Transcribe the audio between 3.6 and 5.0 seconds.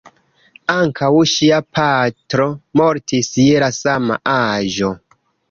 la sama aĝo.